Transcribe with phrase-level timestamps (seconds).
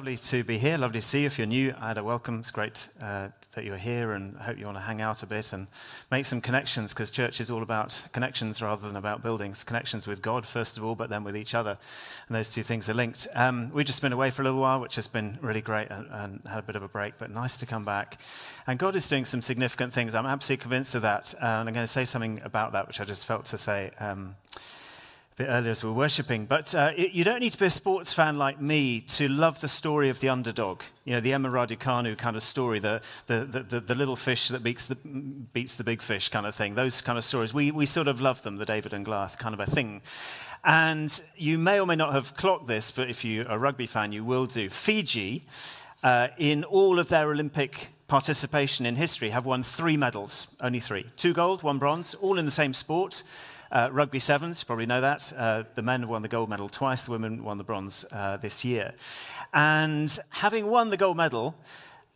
[0.00, 0.78] lovely to be here.
[0.78, 1.26] Lovely to see you.
[1.26, 2.38] If you're new, I had a welcome.
[2.38, 5.26] It's great uh, that you're here, and I hope you want to hang out a
[5.26, 5.66] bit and
[6.10, 9.62] make some connections because church is all about connections rather than about buildings.
[9.62, 11.76] Connections with God, first of all, but then with each other.
[12.28, 13.26] And those two things are linked.
[13.34, 16.06] Um, we've just been away for a little while, which has been really great and,
[16.10, 18.18] and, had a bit of a break, but nice to come back.
[18.66, 20.14] And God is doing some significant things.
[20.14, 21.34] I'm absolutely convinced of that.
[21.34, 23.90] Uh, and I'm going to say something about that, which I just felt to say.
[24.00, 24.36] Um,
[25.40, 26.44] bit earlier as we were worshipping.
[26.44, 29.62] But uh, it, you don't need to be a sports fan like me to love
[29.62, 30.82] the story of the underdog.
[31.04, 34.62] You know, the Emma Raducanu kind of story, the, the, the, the, little fish that
[34.62, 36.74] beats the, beats the big fish kind of thing.
[36.74, 37.54] Those kind of stories.
[37.54, 40.02] We, we sort of love them, the David and Goliath kind of a thing.
[40.62, 44.12] And you may or may not have clocked this, but if you're a rugby fan,
[44.12, 44.68] you will do.
[44.68, 45.46] Fiji,
[46.02, 51.06] uh, in all of their Olympic participation in history, have won three medals, only three.
[51.16, 53.22] Two gold, one bronze, all in the same sport.
[53.72, 55.32] Uh, rugby sevens—you probably know that.
[55.36, 58.64] Uh, the men won the gold medal twice, the women won the bronze uh, this
[58.64, 58.94] year.
[59.52, 61.54] And having won the gold medal,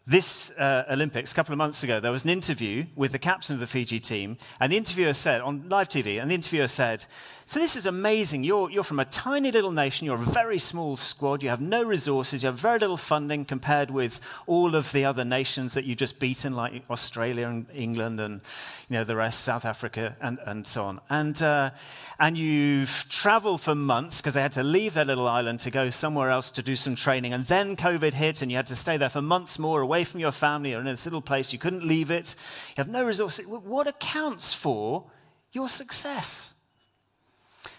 [0.07, 3.55] this uh, Olympics, a couple of months ago, there was an interview with the captain
[3.55, 7.07] of the Fiji team, and the interviewer said, on live TV, and the interviewer said,
[7.47, 8.45] So this is amazing.
[8.45, 11.83] You're, you're from a tiny little nation, you're a very small squad, you have no
[11.83, 15.97] resources, you have very little funding compared with all of the other nations that you've
[15.97, 18.43] just beaten, like Australia and England and
[18.91, 21.01] you know, the rest, South Africa, and, and so on.
[21.09, 21.71] And, uh,
[22.19, 25.89] and you've traveled for months because they had to leave their little island to go
[25.89, 28.99] somewhere else to do some training, and then COVID hit, and you had to stay
[28.99, 31.87] there for months more away from your family or in this little place, you couldn't
[31.87, 32.35] leave it,
[32.71, 33.47] you have no resources.
[33.47, 35.05] What accounts for
[35.53, 36.53] your success?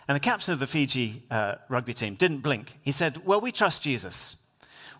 [0.07, 2.77] And the captain of the Fiji uh, rugby team didn't blink.
[2.81, 4.37] He said, Well, we trust Jesus.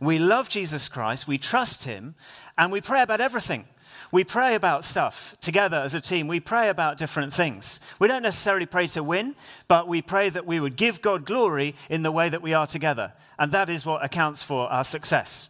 [0.02, 2.16] We love Jesus Christ, we trust him,
[2.58, 3.66] and we pray about everything.
[4.12, 6.28] We pray about stuff together as a team.
[6.28, 7.80] We pray about different things.
[7.98, 9.36] We don't necessarily pray to win,
[9.70, 12.68] but we pray that we would give God glory in the way that we are
[12.68, 13.14] together.
[13.40, 15.50] And that is what accounts for our success.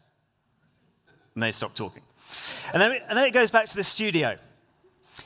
[1.35, 2.01] And they stop talking.
[2.73, 4.37] And then, and then it goes back to the studio.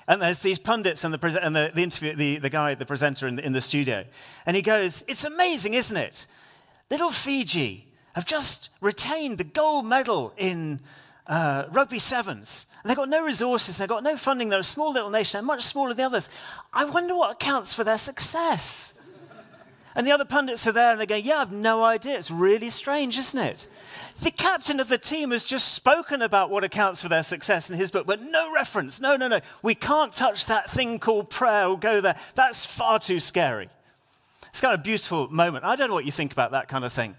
[0.07, 3.27] And there's these pundits and the, and the, the interview, the, the guy, the presenter
[3.27, 4.05] in the, in the studio.
[4.45, 6.25] And he goes, It's amazing, isn't it?
[6.89, 10.79] Little Fiji have just retained the gold medal in
[11.27, 12.65] uh, rugby sevens.
[12.83, 14.49] And they've got no resources, they've got no funding.
[14.49, 16.29] They're a small little nation, they're much smaller than the others.
[16.73, 18.93] I wonder what accounts for their success.
[19.99, 22.17] And the other pundits are there and they go, Yeah, I've no idea.
[22.17, 23.67] It's really strange, isn't it?
[24.21, 27.75] The captain of the team has just spoken about what accounts for their success in
[27.75, 29.01] his book, but no reference.
[29.01, 29.41] No, no, no.
[29.61, 32.15] We can't touch that thing called prayer or go there.
[32.35, 33.67] That's far too scary.
[34.47, 35.65] It's kind of a beautiful moment.
[35.65, 37.15] I don't know what you think about that kind of thing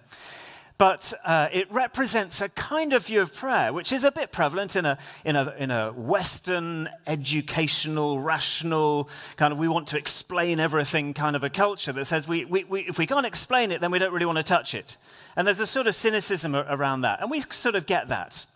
[0.81, 4.77] but uh, it represents a kind of view of prayer which is a bit prevalent
[4.77, 4.97] in a,
[5.27, 11.37] in, a, in a Western, educational, rational, kind of we want to explain everything kind
[11.37, 13.99] of a culture that says we, we, we, if we can't explain it, then we
[13.99, 14.97] don't really want to touch it.
[15.37, 17.21] And there's a sort of cynicism around that.
[17.21, 18.47] And we sort of get that.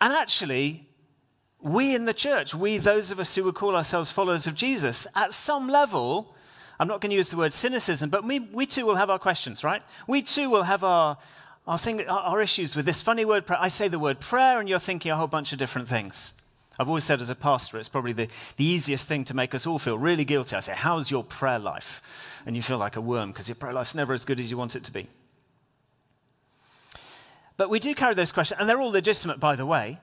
[0.00, 0.86] And actually,
[1.60, 5.08] we in the church, we, those of us who would call ourselves followers of Jesus,
[5.16, 6.36] at some level,
[6.82, 9.18] I'm not going to use the word cynicism, but we, we too will have our
[9.20, 9.84] questions, right?
[10.08, 11.16] We too will have our,
[11.64, 13.60] our, thing, our issues with this funny word prayer.
[13.62, 16.32] I say the word prayer, and you're thinking a whole bunch of different things.
[16.80, 18.26] I've always said as a pastor, it's probably the,
[18.56, 20.56] the easiest thing to make us all feel really guilty.
[20.56, 22.42] I say, How's your prayer life?
[22.46, 24.56] And you feel like a worm because your prayer life's never as good as you
[24.56, 25.06] want it to be.
[27.56, 30.00] But we do carry those questions, and they're all legitimate, by the way.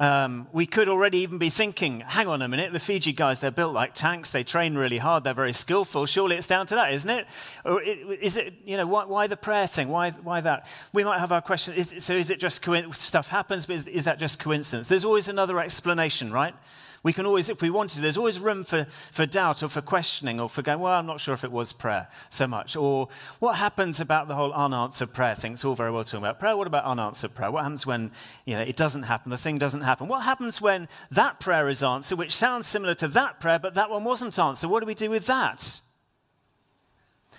[0.00, 3.52] Um, we could already even be thinking, hang on a minute, the Fiji guys, they're
[3.52, 6.04] built like tanks, they train really hard, they're very skillful.
[6.06, 7.28] Surely it's down to that, isn't it?
[7.64, 9.88] Or is it, you know, why, why the prayer thing?
[9.88, 10.68] Why, why that?
[10.92, 14.04] We might have our question, is, so is it just stuff happens, but is, is
[14.06, 14.88] that just coincidence?
[14.88, 16.56] There's always another explanation, right?
[17.04, 20.40] We can always, if we wanted, there's always room for, for doubt or for questioning
[20.40, 22.76] or for going, well, I'm not sure if it was prayer so much.
[22.76, 23.08] Or
[23.40, 25.52] what happens about the whole unanswered prayer thing?
[25.52, 26.56] It's all very well talking about prayer.
[26.56, 27.50] What about unanswered prayer?
[27.50, 28.10] What happens when
[28.46, 30.08] you know, it doesn't happen, the thing doesn't happen?
[30.08, 33.90] What happens when that prayer is answered, which sounds similar to that prayer, but that
[33.90, 34.70] one wasn't answered?
[34.70, 35.80] What do we do with that?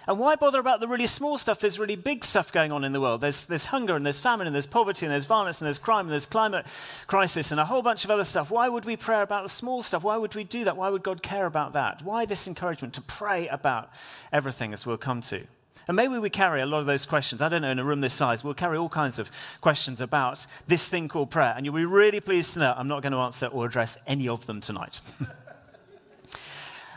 [0.07, 1.59] And why bother about the really small stuff?
[1.59, 3.21] There's really big stuff going on in the world.
[3.21, 6.05] There's, there's hunger and there's famine and there's poverty and there's violence and there's crime
[6.05, 6.65] and there's climate
[7.07, 8.51] crisis and a whole bunch of other stuff.
[8.51, 10.03] Why would we pray about the small stuff?
[10.03, 10.77] Why would we do that?
[10.77, 12.03] Why would God care about that?
[12.03, 13.89] Why this encouragement to pray about
[14.31, 15.45] everything as we'll come to?
[15.87, 17.41] And maybe we carry a lot of those questions.
[17.41, 19.29] I don't know, in a room this size, we'll carry all kinds of
[19.61, 21.53] questions about this thing called prayer.
[21.55, 24.27] And you'll be really pleased to know I'm not going to answer or address any
[24.27, 24.99] of them tonight.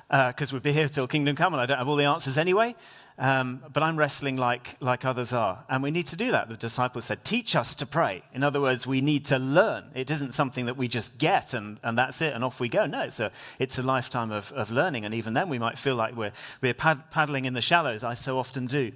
[0.08, 2.38] because uh, we'd be here till kingdom come and I don't have all the answers
[2.38, 2.74] anyway.
[3.18, 5.64] Um, but I'm wrestling like, like others are.
[5.68, 6.48] And we need to do that.
[6.48, 8.22] The disciples said, Teach us to pray.
[8.32, 9.90] In other words, we need to learn.
[9.94, 12.86] It isn't something that we just get and, and that's it and off we go.
[12.86, 15.04] No, it's a, it's a lifetime of, of learning.
[15.04, 16.32] And even then, we might feel like we're,
[16.62, 18.02] we're pad- paddling in the shallows.
[18.02, 18.92] I so often do.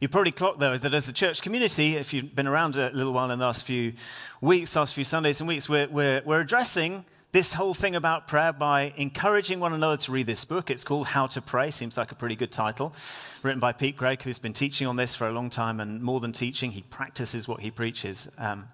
[0.00, 3.12] You probably clocked, though, that as a church community, if you've been around a little
[3.12, 3.94] while in the last few
[4.40, 8.52] weeks, last few Sundays and weeks, we're, we're, we're addressing this whole thing about prayer
[8.52, 10.70] by encouraging one another to read this book.
[10.70, 11.70] It's called How to Pray.
[11.70, 12.94] Seems like a pretty good title.
[13.42, 16.20] Written by Pete Greig, who's been teaching on this for a long time, and more
[16.20, 18.30] than teaching, he practices what he preaches.
[18.38, 18.68] Um,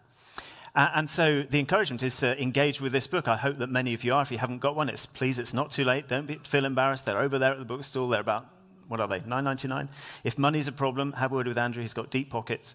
[0.76, 3.28] and so the encouragement is to engage with this book.
[3.28, 4.22] I hope that many of you are.
[4.22, 6.08] If you haven't got one, it's please, it's not too late.
[6.08, 7.06] Don't be, feel embarrassed.
[7.06, 8.08] They're over there at the bookstore.
[8.10, 8.46] They're about
[8.88, 9.20] what are they?
[9.20, 9.88] 9.99.
[10.24, 11.80] If money's a problem, have a word with Andrew.
[11.80, 12.74] He's got deep pockets.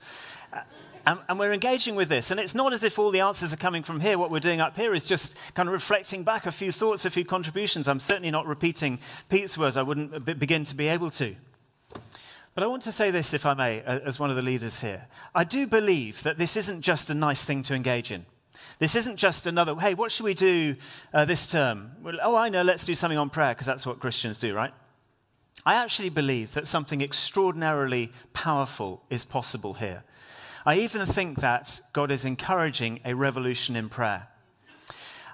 [1.09, 2.29] And, and, we're engaging with this.
[2.29, 4.19] And it's not as if all the answers are coming from here.
[4.19, 7.09] What we're doing up here is just kind of reflecting back a few thoughts, a
[7.09, 7.87] few contributions.
[7.87, 9.75] I'm certainly not repeating Pete's words.
[9.75, 11.35] I wouldn't begin to be able to.
[12.53, 15.07] But I want to say this, if I may, as one of the leaders here.
[15.33, 18.27] I do believe that this isn't just a nice thing to engage in.
[18.77, 20.75] This isn't just another, hey, what should we do
[21.11, 21.93] uh, this term?
[22.03, 24.73] Well, oh, I know, let's do something on prayer, because that's what Christians do, right?
[25.65, 30.03] I actually believe that something extraordinarily powerful is possible here.
[30.69, 34.27] I even think that God is encouraging a revolution in prayer.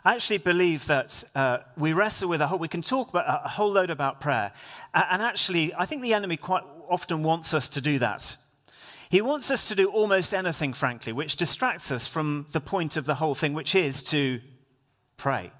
[0.05, 3.49] I actually believe that uh, we wrestle with a whole, we can talk about a
[3.49, 4.53] whole load about prayer.
[4.93, 8.37] And actually, I think the enemy quite often wants us to do that.
[9.09, 13.03] He wants us to do almost anything, frankly, which distracts us from the point of
[13.03, 14.39] the whole thing, which is to
[15.17, 15.51] pray.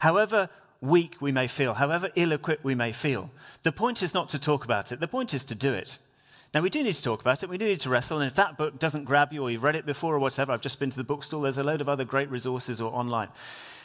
[0.00, 0.48] However
[0.80, 3.30] weak we may feel, however ill equipped we may feel,
[3.62, 5.98] the point is not to talk about it, the point is to do it.
[6.52, 7.48] Now, we do need to talk about it.
[7.48, 8.18] We do need to wrestle.
[8.18, 10.60] And if that book doesn't grab you or you've read it before or whatever, I've
[10.60, 13.28] just been to the bookstore, there's a load of other great resources or online.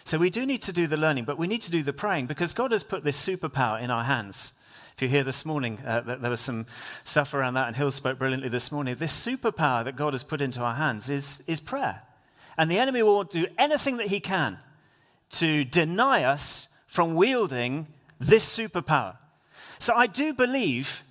[0.04, 2.26] So we do need to do the learning, but we need to do the praying
[2.26, 4.54] because God has put this superpower in our hands.
[4.96, 6.66] If you're here this morning, uh, there was some
[7.04, 8.96] stuff around that, and Hill spoke brilliantly this morning.
[8.96, 12.02] This superpower that God has put into our hands is, is prayer.
[12.58, 14.58] And the enemy will do anything that he can
[15.32, 17.88] to deny us from wielding
[18.20, 19.18] this superpower.
[19.80, 21.04] So I do believe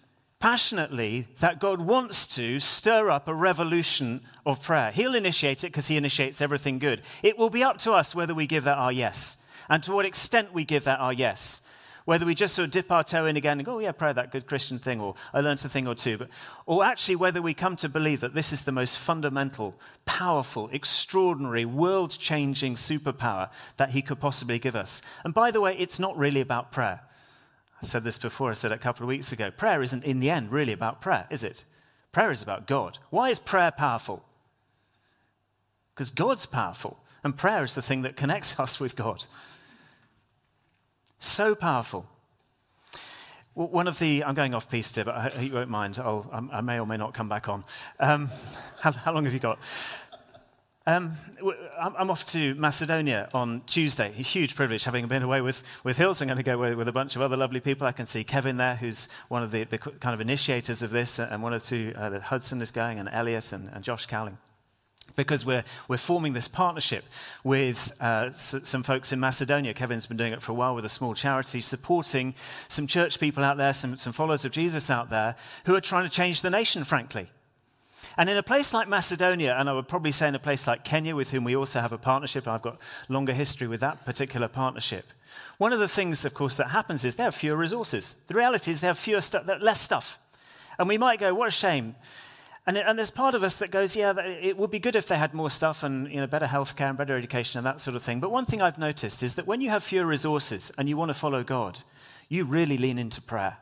[0.44, 4.90] passionately that God wants to stir up a revolution of prayer.
[4.90, 7.00] He'll initiate it because He initiates everything good.
[7.22, 9.38] It will be up to us whether we give that our yes
[9.70, 11.62] and to what extent we give that our yes.
[12.04, 14.12] Whether we just sort of dip our toe in again and go, oh, yeah, pray
[14.12, 16.18] that good Christian thing, or I learned a thing or two.
[16.18, 16.28] But,
[16.66, 19.74] or actually, whether we come to believe that this is the most fundamental,
[20.04, 23.48] powerful, extraordinary, world changing superpower
[23.78, 25.00] that He could possibly give us.
[25.24, 27.00] And by the way, it's not really about prayer.
[27.84, 29.50] I said this before, I said it a couple of weeks ago.
[29.50, 31.66] Prayer isn't in the end really about prayer, is it?
[32.12, 32.98] Prayer is about God.
[33.10, 34.24] Why is prayer powerful?
[35.94, 39.26] Because God's powerful, and prayer is the thing that connects us with God.
[41.18, 42.08] So powerful.
[43.52, 45.98] One of the, I'm going off piece here, but I, you won't mind.
[45.98, 47.64] I'll, i may or may not come back on.
[48.00, 48.30] Um,
[48.80, 49.58] how, how long have you got?
[50.86, 51.12] Um,
[51.78, 54.08] I'm off to Macedonia on Tuesday.
[54.08, 56.20] A huge privilege having been away with, with Hills.
[56.20, 57.86] I'm going to go away with a bunch of other lovely people.
[57.86, 61.18] I can see Kevin there, who's one of the, the kind of initiators of this,
[61.18, 64.36] and one or two, uh, Hudson is going, and Elliot and, and Josh Cowling.
[65.16, 67.04] Because we're, we're forming this partnership
[67.44, 69.72] with uh, s- some folks in Macedonia.
[69.72, 72.34] Kevin's been doing it for a while with a small charity, supporting
[72.68, 75.34] some church people out there, some, some followers of Jesus out there,
[75.64, 77.28] who are trying to change the nation, frankly.
[78.16, 80.84] And in a place like Macedonia, and I would probably say in a place like
[80.84, 84.48] Kenya, with whom we also have a partnership, I've got longer history with that particular
[84.48, 85.06] partnership.
[85.58, 88.16] One of the things, of course, that happens is they have fewer resources.
[88.26, 90.18] The reality is they have fewer stu- less stuff.
[90.78, 91.94] And we might go, what a shame.
[92.66, 95.18] And, and, there's part of us that goes, yeah, it would be good if they
[95.18, 98.02] had more stuff and you know, better healthcare and better education and that sort of
[98.02, 98.20] thing.
[98.20, 101.10] But one thing I've noticed is that when you have fewer resources and you want
[101.10, 101.80] to follow God,
[102.28, 103.58] you really lean into prayer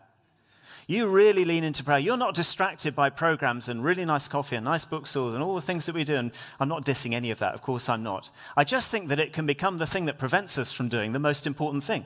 [0.87, 1.99] you really lean into prayer.
[1.99, 5.61] You're not distracted by programs and really nice coffee and nice bookstores and all the
[5.61, 6.17] things that we do.
[6.17, 7.55] And I'm not dissing any of that.
[7.55, 8.31] Of course, I'm not.
[8.57, 11.19] I just think that it can become the thing that prevents us from doing the
[11.19, 12.05] most important thing,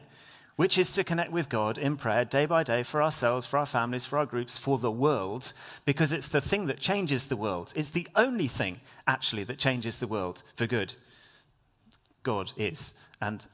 [0.56, 3.66] which is to connect with God in prayer day by day for ourselves, for our
[3.66, 5.52] families, for our groups, for the world,
[5.84, 7.72] because it's the thing that changes the world.
[7.74, 10.94] It's the only thing, actually, that changes the world for good.
[12.22, 12.92] God is.
[13.20, 13.46] And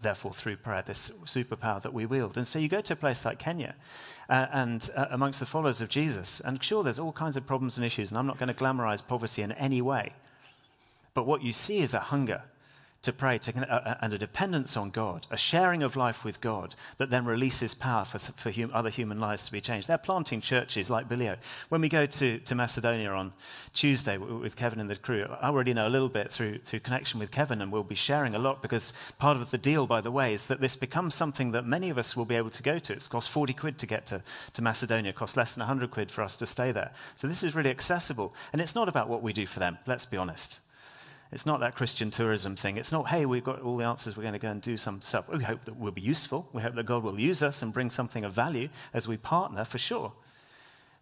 [0.00, 2.36] therefore, through prayer, this superpower that we wield.
[2.36, 3.74] And so you go to a place like Kenya,
[4.28, 6.40] uh, and uh, amongst the followers of Jesus.
[6.40, 9.06] And sure, there's all kinds of problems and issues, and I'm not going to glamorize
[9.06, 10.12] poverty in any way.
[11.14, 12.42] But what you see is a hunger
[13.02, 16.40] to pray to, uh, uh, and a dependence on God, a sharing of life with
[16.40, 19.86] God that then releases power for, for hum, other human lives to be changed.
[19.86, 21.36] They're planting churches like Bilio.
[21.68, 23.32] When we go to, to Macedonia on
[23.72, 27.20] Tuesday with Kevin and the crew, I already know a little bit through, through connection
[27.20, 30.10] with Kevin, and we'll be sharing a lot because part of the deal, by the
[30.10, 32.80] way, is that this becomes something that many of us will be able to go
[32.80, 32.92] to.
[32.92, 34.22] It's cost 40 quid to get to,
[34.54, 36.90] to Macedonia, it costs less than 100 quid for us to stay there.
[37.14, 38.34] So this is really accessible.
[38.52, 40.60] And it's not about what we do for them, let's be honest.
[41.30, 42.78] It's not that Christian tourism thing.
[42.78, 45.02] It's not, hey, we've got all the answers, we're going to go and do some
[45.02, 45.28] stuff.
[45.28, 46.48] We hope that we'll be useful.
[46.52, 49.64] We hope that God will use us and bring something of value as we partner,
[49.64, 50.12] for sure.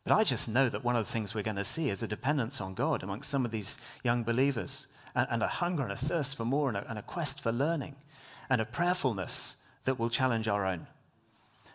[0.03, 2.09] But I just know that one of the things we're going to see is a
[2.09, 5.97] dependence on God amongst some of these young believers, and, and a hunger and a
[5.97, 7.95] thirst for more, and a, and a quest for learning,
[8.51, 10.89] and a prayerfulness that will challenge our own.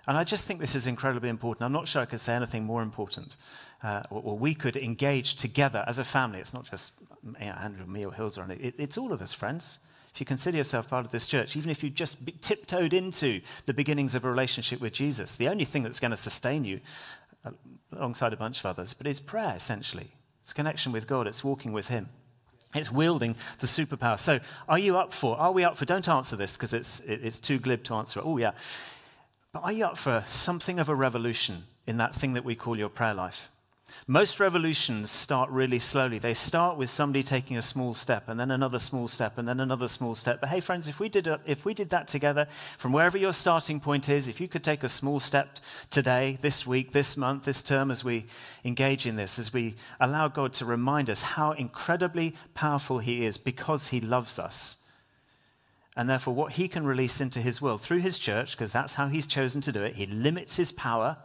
[0.07, 1.63] And I just think this is incredibly important.
[1.63, 3.37] I'm not sure I could say anything more important.
[3.83, 6.39] Uh, or, or, we could engage together as a family.
[6.39, 6.93] It's not just
[7.23, 8.65] you know, Andrew, me, or Hills, or anything.
[8.65, 9.79] It, it's all of us, friends.
[10.13, 13.73] If you consider yourself part of this church, even if you just tiptoed into the
[13.73, 16.81] beginnings of a relationship with Jesus, the only thing that's going to sustain you,
[17.45, 17.51] uh,
[17.93, 20.11] alongside a bunch of others, but is prayer, essentially.
[20.41, 22.09] It's connection with God, it's walking with Him.
[22.73, 24.19] It's wielding the superpower.
[24.19, 25.37] So, are you up for?
[25.37, 25.85] Are we up for?
[25.85, 28.23] Don't answer this because it's, it's too glib to answer it.
[28.25, 28.51] Oh, yeah.
[29.53, 32.77] But are you up for something of a revolution in that thing that we call
[32.77, 33.49] your prayer life?
[34.07, 36.19] Most revolutions start really slowly.
[36.19, 39.59] They start with somebody taking a small step and then another small step and then
[39.59, 40.39] another small step.
[40.39, 43.33] But hey, friends, if we did, a, if we did that together from wherever your
[43.33, 47.43] starting point is, if you could take a small step today, this week, this month,
[47.43, 48.27] this term, as we
[48.63, 53.37] engage in this, as we allow God to remind us how incredibly powerful He is
[53.37, 54.77] because He loves us.
[55.95, 59.07] And therefore, what He can release into His world through His church, because that's how
[59.07, 61.17] He's chosen to do it, He limits His power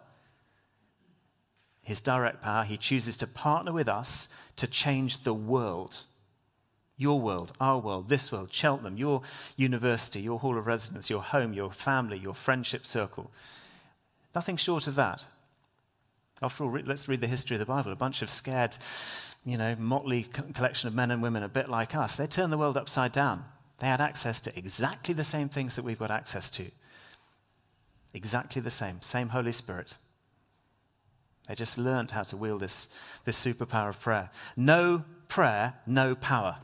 [1.87, 6.07] his direct power, he chooses to partner with us to change the world.
[6.97, 9.23] Your world, our world, this world, Cheltenham, your
[9.57, 13.31] university, your hall of residence, your home, your family, your friendship circle.
[14.35, 15.29] Nothing short of that.
[16.43, 17.93] After all, let's read the history of the Bible.
[17.93, 18.77] A bunch of scared,
[19.45, 22.17] you know, motley collection of men and women, a bit like us.
[22.17, 23.45] They turn the world upside down.
[23.79, 26.71] They had access to exactly the same things that we've got access to.
[28.15, 29.99] Exactly the same, same Holy Spirit.
[31.47, 32.89] They just learned how to wield this,
[33.25, 34.31] this superpower of prayer.
[34.57, 36.57] No prayer, no power.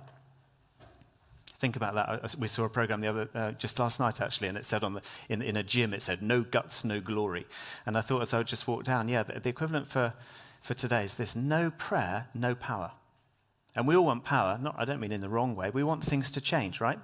[1.59, 2.35] Think about that.
[2.39, 4.95] We saw a program the other, uh, just last night actually, and it said on
[4.95, 7.47] the, in, in a gym, it said, no guts, no glory.
[7.87, 10.15] And I thought as I would just walked down, yeah, the, the equivalent for,
[10.61, 12.93] for today is this no prayer, no power.
[13.75, 14.59] And we all want power.
[14.61, 15.71] Not, I don't mean in the wrong way.
[15.71, 16.99] We want things to change, right?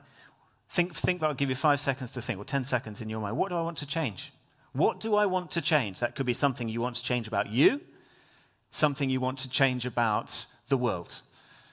[0.71, 3.37] Think, think I'll give you five seconds to think, or 10 seconds in your mind.
[3.37, 4.33] What do I want to change?
[4.73, 6.01] What do I want to change?
[6.01, 7.81] That could be something you want to change about you,
[8.71, 11.23] something you want to change about the world,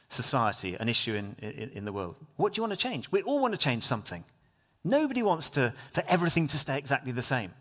[0.07, 2.15] society, an issue in, in, in, the world.
[2.37, 3.11] What do you want to change?
[3.11, 4.23] We all want to change something.
[4.85, 7.51] Nobody wants to, for everything to stay exactly the same.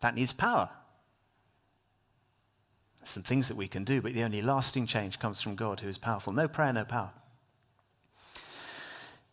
[0.00, 0.70] That needs power.
[3.02, 5.88] Some things that we can do, but the only lasting change comes from God who
[5.88, 6.32] is powerful.
[6.32, 7.10] No prayer, no power.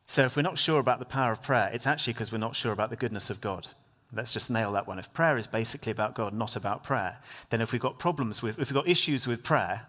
[0.05, 2.55] So if we're not sure about the power of prayer, it's actually because we're not
[2.55, 3.67] sure about the goodness of God.
[4.13, 4.99] Let's just nail that one.
[4.99, 7.17] If prayer is basically about God, not about prayer,
[7.49, 9.87] then if we've got problems with, if we've got issues with prayer,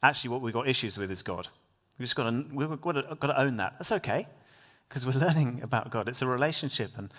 [0.00, 1.48] actually what we've got issues with is God.
[1.98, 3.74] We've just got to, we've got to, got to own that.
[3.78, 4.28] That's okay,
[4.88, 6.08] because we're learning about God.
[6.08, 7.12] It's a relationship, and,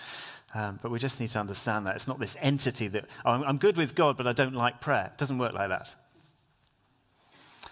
[0.54, 1.96] um, but we just need to understand that.
[1.96, 5.12] It's not this entity that, oh, I'm good with God, but I don't like prayer.
[5.14, 5.96] It doesn't work like that.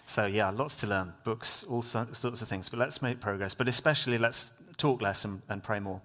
[0.06, 2.70] So, yeah, lots to learn books, all sorts of things.
[2.70, 3.54] But let's make progress.
[3.54, 6.02] But especially, let's talk less and, and pray more.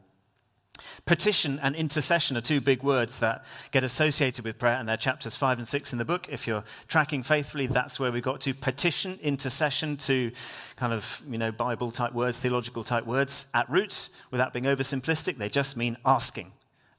[1.04, 5.36] Petition and intercession are two big words that get associated with prayer, and they're chapters
[5.36, 6.28] 5 and 6 in the book.
[6.30, 8.54] If you're tracking faithfully, that's where we got to.
[8.54, 10.32] Petition, intercession, to
[10.76, 13.46] kind of, you know, Bible type words, theological type words.
[13.54, 16.52] At root, without being oversimplistic, they just mean asking,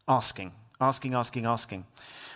[0.08, 1.86] asking, asking, asking, asking,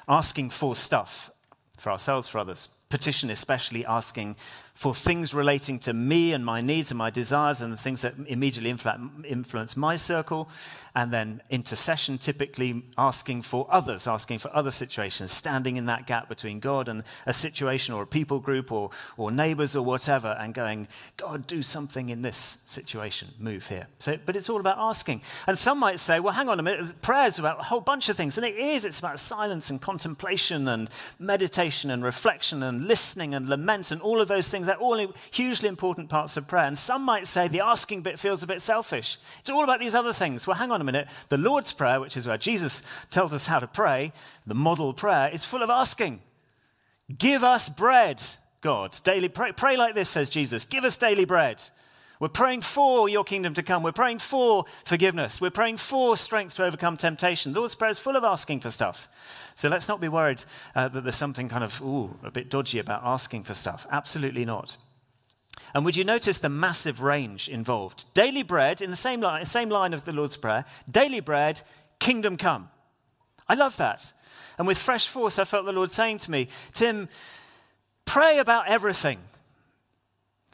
[0.08, 1.32] asking for stuff,
[1.78, 4.36] for ourselves, for others petition, especially asking
[4.78, 8.14] for things relating to me and my needs and my desires and the things that
[8.28, 10.48] immediately influence my circle.
[10.94, 16.28] And then intercession, typically asking for others, asking for other situations, standing in that gap
[16.28, 20.54] between God and a situation or a people group or, or neighbors or whatever, and
[20.54, 23.88] going, God, do something in this situation, move here.
[24.00, 25.22] So, but it's all about asking.
[25.48, 28.10] And some might say, well, hang on a minute, prayer is about a whole bunch
[28.10, 28.38] of things.
[28.38, 33.50] And it is, it's about silence and contemplation and meditation and reflection and listening and
[33.50, 34.67] lament and all of those things.
[34.68, 36.66] They're all hugely important parts of prayer.
[36.66, 39.18] And some might say the asking bit feels a bit selfish.
[39.40, 40.46] It's all about these other things.
[40.46, 41.08] Well, hang on a minute.
[41.30, 44.14] The Lord's Prayer, which is where Jesus tells us how to pray,
[44.46, 46.22] the model prayer, is full of asking.
[47.18, 48.22] Give us bread,
[48.62, 48.96] God.
[49.04, 50.66] Daily pray, pray like this, says Jesus.
[50.66, 51.64] Give us daily bread.
[52.20, 53.84] We're praying for your kingdom to come.
[53.84, 55.40] We're praying for forgiveness.
[55.40, 57.54] We're praying for strength to overcome temptation.
[57.54, 59.08] The Lord's Prayer is full of asking for stuff.
[59.56, 60.44] So let's not be worried
[60.76, 63.86] uh, that there's something kind of, ooh, a bit dodgy about asking for stuff.
[63.92, 64.78] Absolutely not.
[65.74, 68.06] And would you notice the massive range involved?
[68.14, 71.62] Daily bread, in the same line, same line of the Lord's Prayer, daily bread,
[72.00, 72.70] kingdom come.
[73.48, 74.12] I love that.
[74.58, 77.10] And with fresh force, I felt the Lord saying to me, Tim,
[78.06, 79.20] pray about everything.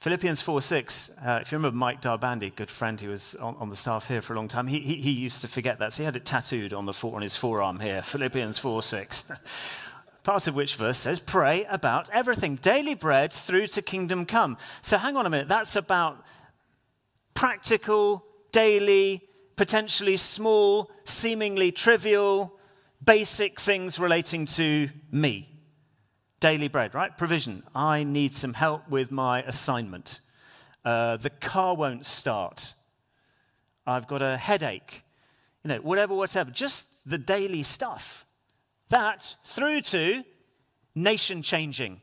[0.04, 3.70] Philippians 4 6, uh, if you remember Mike Darbandy, good friend who was on, on,
[3.70, 5.94] the staff here for a long time, he, he, he, used to forget that.
[5.94, 9.32] So he had it tattooed on, the, on his forearm here Philippians 4 6.
[10.24, 12.58] part of which verse says, pray about everything.
[12.58, 14.58] Daily bread through to kingdom come.
[14.82, 15.48] So hang on a minute.
[15.48, 16.22] That's about
[17.34, 19.22] practical, daily,
[19.56, 22.60] potentially small, seemingly trivial,
[23.02, 25.53] basic things relating to me.
[26.44, 27.18] Daily bread, right?
[27.18, 27.64] Provision.
[27.74, 30.20] I need some help with my assignment.
[30.84, 32.74] Uh, the car won't start.
[33.88, 35.04] I've got a headache.
[35.64, 36.52] You know, whatever, whatever.
[36.52, 38.26] Just the daily stuff.
[38.90, 40.26] That through to
[40.94, 42.02] nation changing.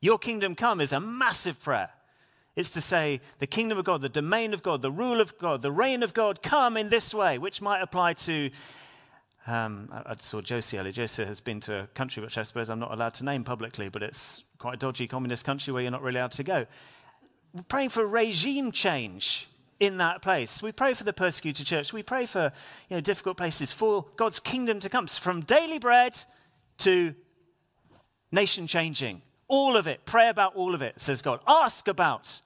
[0.00, 1.90] Your kingdom come is a massive prayer.
[2.54, 5.60] It's to say, the kingdom of God, the domain of God, the rule of God,
[5.60, 8.48] the reign of God come in this way, which might apply to.
[9.46, 10.92] Um, I, I saw Josie earlier.
[10.92, 13.88] Josie has been to a country which I suppose I'm not allowed to name publicly,
[13.88, 16.66] but it's quite a dodgy communist country where you're not really allowed to go.
[17.52, 19.48] We're praying for regime change
[19.78, 20.62] in that place.
[20.62, 21.92] We pray for the persecuted church.
[21.92, 22.52] We pray for
[22.88, 25.06] you know, difficult places for God's kingdom to come.
[25.06, 26.18] From daily bread
[26.78, 27.14] to
[28.32, 29.22] nation changing.
[29.48, 30.04] All of it.
[30.04, 31.40] Pray about all of it, says God.
[31.46, 32.40] Ask about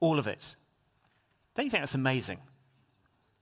[0.00, 0.56] all of it.
[1.54, 2.38] Don't you think that's amazing?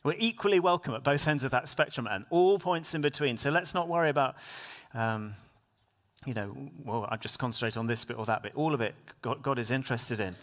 [0.02, 3.36] We're equally welcome at both ends of that spectrum and all points in between.
[3.36, 4.36] So let's not worry about,
[4.94, 5.34] um,
[6.24, 8.52] you know, well, I just concentrate on this bit or that bit.
[8.54, 10.36] All of it, God, God is interested in.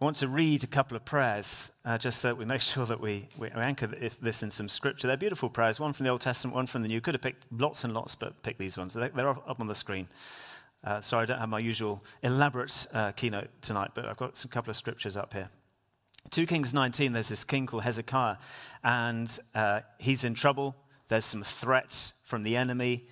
[0.00, 3.00] I want to read a couple of prayers uh, just so we make sure that
[3.00, 5.06] we, we anchor this in some scripture.
[5.06, 7.02] They're beautiful prayers, one from the Old Testament, one from the New.
[7.02, 8.94] Could have picked lots and lots, but pick these ones.
[8.94, 10.08] They're up on the screen.
[10.82, 14.48] Uh, sorry, I don't have my usual elaborate uh, keynote tonight, but I've got a
[14.48, 15.50] couple of scriptures up here.
[16.30, 18.36] 2 Kings 19, there's this king called Hezekiah,
[18.82, 20.74] and uh, he's in trouble.
[21.08, 23.04] There's some threats from the enemy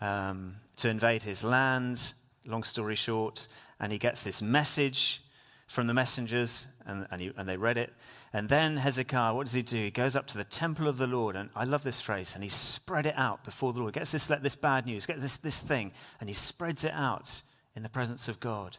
[0.00, 2.12] um, to invade his land,
[2.46, 3.48] long story short,
[3.78, 5.22] and he gets this message
[5.66, 7.92] from the messengers, and, and, he, and, they read it.
[8.32, 9.76] And then Hezekiah, what does he do?
[9.76, 12.42] He goes up to the temple of the Lord, and I love this phrase, and
[12.42, 13.94] he spread it out before the Lord.
[13.94, 17.42] Gets this, this bad news, gets this, this thing, and he spreads it out
[17.76, 18.78] in the presence of God.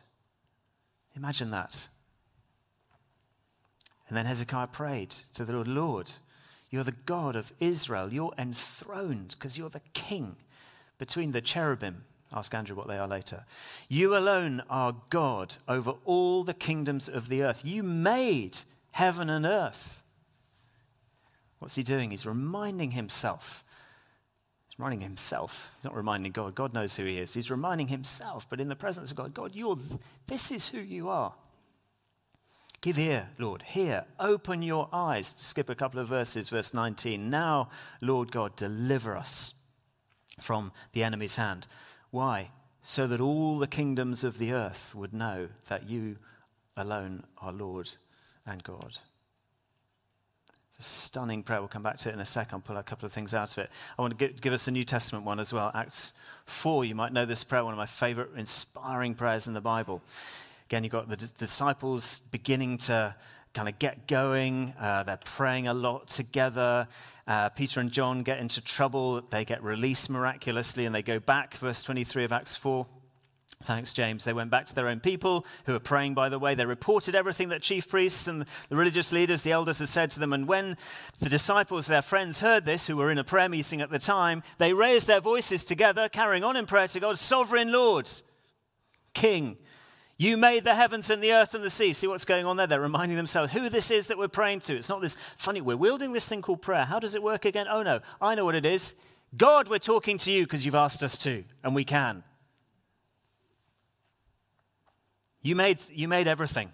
[1.16, 1.88] Imagine that.
[4.12, 6.12] And then Hezekiah prayed to the Lord, Lord,
[6.69, 8.12] you're the God of Israel.
[8.12, 10.36] You're enthroned because you're the king
[10.97, 12.04] between the cherubim.
[12.34, 13.45] Ask Andrew what they are later.
[13.88, 17.63] You alone are God over all the kingdoms of the earth.
[17.63, 18.58] You made
[18.91, 20.04] heaven and earth.
[21.60, 22.12] What's he doing?
[22.12, 23.63] He's reminding himself.
[24.67, 25.71] He's reminding himself.
[25.78, 26.54] He's not reminding God.
[26.54, 27.34] God knows who he is.
[27.34, 29.78] He's reminding himself, but in the presence of God, God, you're,
[30.28, 31.34] this is who you are.
[32.82, 35.36] Give ear, Lord, hear, open your eyes.
[35.38, 37.30] Skip a couple of verses, verse 19.
[37.30, 37.70] Now,
[38.02, 39.54] Lord God, deliver us
[40.39, 41.67] from the enemy's hand.
[42.10, 42.50] Why?
[42.82, 46.17] So that all the kingdoms of the earth would know that you
[46.76, 47.91] alone are Lord
[48.48, 48.98] and God.
[50.70, 51.60] It's a stunning prayer.
[51.60, 52.56] We'll come back to it in a second.
[52.56, 53.70] I'll pull a couple of things out of it.
[54.00, 55.70] I want to give, give us a New Testament one as well.
[55.76, 56.13] Acts
[56.46, 60.02] 4, you might know this prayer, one of my favorite inspiring prayers in the Bible.
[60.71, 63.13] Again, you've got the d- disciples beginning to
[63.53, 64.73] kind of get going.
[64.79, 66.88] Uh, they're praying a lot together.
[67.27, 69.19] Uh, Peter and John get into trouble.
[69.19, 71.55] They get released miraculously and they go back.
[71.55, 72.88] Verse 23 of Acts 4.
[73.63, 74.23] Thanks, James.
[74.23, 76.55] They went back to their own people who were praying, by the way.
[76.55, 80.21] They reported everything that chief priests and the religious leaders, the elders, had said to
[80.21, 80.31] them.
[80.31, 80.77] And when
[81.19, 84.41] the disciples, their friends, heard this, who were in a prayer meeting at the time,
[84.57, 88.10] they raised their voices together, carrying on in prayer to God, Sovereign Lord,
[89.13, 89.57] King,
[90.21, 91.93] you made the heavens and the earth and the sea.
[91.93, 92.67] See what's going on there?
[92.67, 94.75] They're reminding themselves who this is that we're praying to.
[94.75, 96.86] It's not this funny, we're wielding this thing called prayer.
[96.86, 97.65] How does it work again?
[97.67, 98.93] Oh no, I know what it is.
[99.36, 102.23] God, we're talking to you because you've asked us to, and we can.
[105.41, 106.71] You made, you made everything.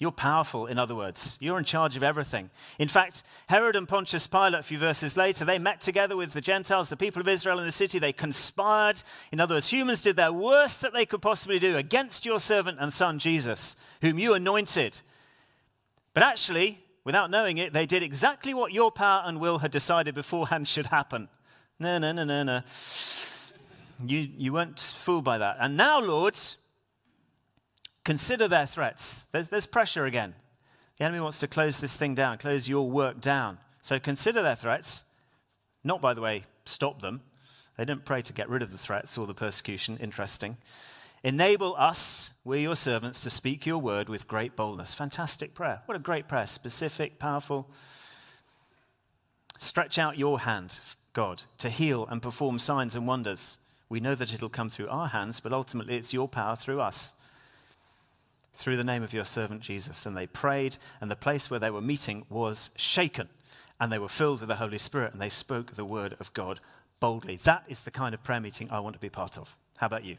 [0.00, 1.36] You're powerful, in other words.
[1.42, 2.48] You're in charge of everything.
[2.78, 6.40] In fact, Herod and Pontius Pilate, a few verses later, they met together with the
[6.40, 7.98] Gentiles, the people of Israel in the city.
[7.98, 9.02] They conspired.
[9.30, 12.78] In other words, humans did their worst that they could possibly do against your servant
[12.80, 15.02] and son, Jesus, whom you anointed.
[16.14, 20.14] But actually, without knowing it, they did exactly what your power and will had decided
[20.14, 21.28] beforehand should happen.
[21.78, 22.62] No, no, no, no, no.
[24.02, 25.58] You, you weren't fooled by that.
[25.60, 26.38] And now, Lord,
[28.04, 29.26] Consider their threats.
[29.32, 30.34] There's, there's pressure again.
[30.98, 33.58] The enemy wants to close this thing down, close your work down.
[33.80, 35.04] So consider their threats.
[35.82, 37.22] Not, by the way, stop them.
[37.76, 39.96] They didn't pray to get rid of the threats or the persecution.
[39.98, 40.58] Interesting.
[41.22, 44.94] Enable us, we're your servants, to speak your word with great boldness.
[44.94, 45.82] Fantastic prayer.
[45.86, 46.46] What a great prayer.
[46.46, 47.70] Specific, powerful.
[49.58, 50.80] Stretch out your hand,
[51.12, 53.58] God, to heal and perform signs and wonders.
[53.90, 57.12] We know that it'll come through our hands, but ultimately it's your power through us
[58.60, 60.04] through the name of your servant Jesus.
[60.04, 63.28] And they prayed, and the place where they were meeting was shaken.
[63.80, 66.60] And they were filled with the Holy Spirit, and they spoke the word of God
[67.00, 67.36] boldly.
[67.36, 69.56] That is the kind of prayer meeting I want to be part of.
[69.78, 70.18] How about you?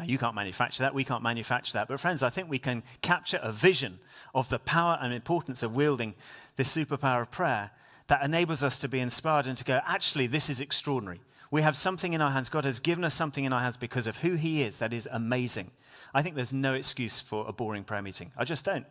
[0.00, 0.94] Now, you can't manufacture that.
[0.94, 1.86] We can't manufacture that.
[1.86, 4.00] But, friends, I think we can capture a vision
[4.34, 6.14] of the power and importance of wielding
[6.56, 7.70] this superpower of prayer
[8.08, 11.20] that enables us to be inspired and to go, actually, this is extraordinary.
[11.50, 12.48] We have something in our hands.
[12.48, 15.08] God has given us something in our hands because of who He is that is
[15.10, 15.70] amazing.
[16.14, 18.30] I think there's no excuse for a boring prayer meeting.
[18.36, 18.86] I just don't.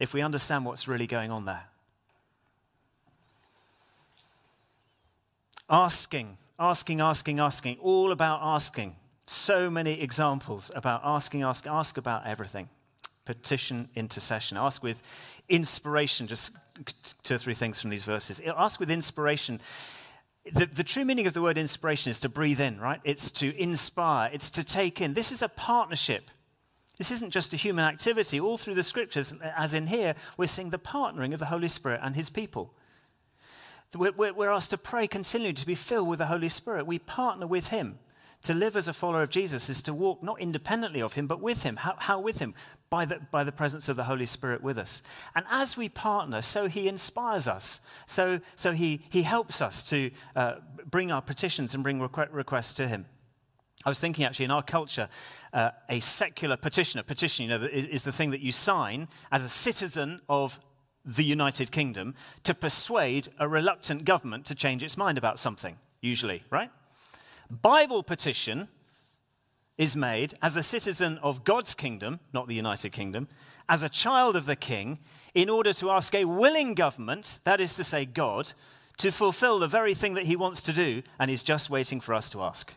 [0.00, 1.64] If we understand what's really going on there.
[5.70, 8.96] Asking, asking, asking, asking, all about asking.
[9.26, 12.68] So many examples about asking, ask, ask about everything.
[13.24, 14.56] Petition, intercession.
[14.56, 15.02] Ask with
[15.48, 16.28] inspiration.
[16.28, 16.52] Just
[17.24, 18.40] two or three things from these verses.
[18.56, 19.60] Ask with inspiration.
[20.52, 23.00] The, the, true meaning of the word inspiration is to breathe in, right?
[23.02, 25.14] It's to inspire, it's to take in.
[25.14, 26.30] This is a partnership.
[26.98, 28.38] This isn't just a human activity.
[28.38, 32.00] All through the scriptures, as in here, we're seeing the partnering of the Holy Spirit
[32.02, 32.72] and his people.
[33.94, 36.86] We're, we're asked to pray continually to be filled with the Holy Spirit.
[36.86, 37.98] We partner with him.
[38.46, 41.40] To live as a follower of Jesus is to walk not independently of him, but
[41.40, 41.74] with him.
[41.74, 42.54] How, how with him?
[42.90, 45.02] By the, by the presence of the Holy Spirit with us.
[45.34, 47.80] And as we partner, so he inspires us.
[48.06, 50.54] So, so he, he helps us to uh,
[50.88, 53.06] bring our petitions and bring requ- requests to him.
[53.84, 55.08] I was thinking actually in our culture,
[55.52, 59.08] uh, a secular petition, a petition, you know, is, is the thing that you sign
[59.32, 60.60] as a citizen of
[61.04, 66.44] the United Kingdom to persuade a reluctant government to change its mind about something, usually,
[66.48, 66.70] right?
[67.50, 68.68] Bible petition
[69.78, 73.28] is made as a citizen of God's kingdom, not the United Kingdom,
[73.68, 74.98] as a child of the king,
[75.34, 78.52] in order to ask a willing government, that is to say, God,
[78.98, 82.14] to fulfill the very thing that he wants to do and is just waiting for
[82.14, 82.74] us to ask.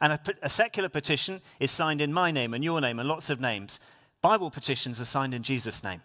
[0.00, 3.30] And a, a, secular petition is signed in my name and your name and lots
[3.30, 3.80] of names.
[4.20, 6.02] Bible petitions are signed in Jesus' name.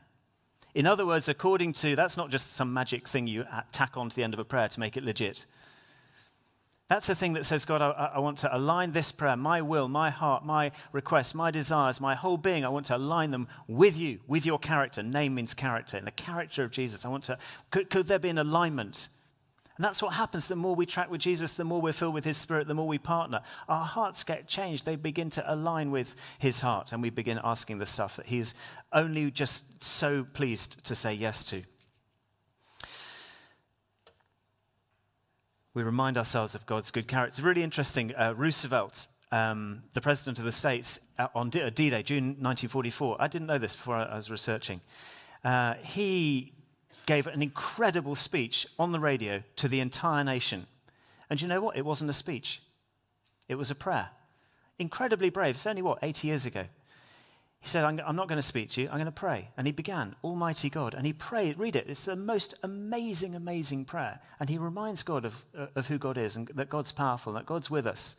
[0.73, 4.09] In other words, according to, that's not just some magic thing you uh, tack on
[4.09, 5.45] to the end of a prayer to make it legit.
[6.89, 9.89] That's the thing that says, God, I, I, want to align this prayer, my will,
[9.89, 12.63] my heart, my requests, my desires, my whole being.
[12.63, 15.03] I want to align them with you, with your character.
[15.03, 15.97] Name means character.
[15.97, 17.37] In the character of Jesus, I want to.
[17.71, 19.09] Could, could there be an alignment?
[19.75, 20.47] And that's what happens.
[20.47, 22.87] The more we track with Jesus, the more we're filled with His Spirit, the more
[22.87, 23.41] we partner.
[23.67, 24.85] Our hearts get changed.
[24.85, 28.55] They begin to align with His heart, and we begin asking the stuff that He's
[28.93, 31.63] only just so pleased to say yes to.
[35.77, 37.29] We remind ourselves of God's good character.
[37.29, 38.11] It's really interesting.
[38.15, 43.27] Uh, Roosevelt, um, the president of the States, uh, on D Day, June 1944, I
[43.27, 44.81] didn't know this before I was researching.
[45.43, 46.53] Uh, he
[47.05, 50.65] gave an incredible speech on the radio to the entire nation.
[51.29, 51.77] And you know what?
[51.77, 52.59] It wasn't a speech,
[53.47, 54.09] it was a prayer.
[54.79, 55.53] Incredibly brave.
[55.55, 56.65] It's only, what, 80 years ago.
[57.67, 59.49] He said, I'm, not going to speak to you, I'm going to pray.
[59.57, 60.93] And he began, Almighty God.
[60.93, 64.21] And he prayed, read it, it's the most amazing, amazing prayer.
[64.39, 67.45] And he reminds God of, uh, of who God is and that God's powerful, that
[67.45, 68.15] God's with us.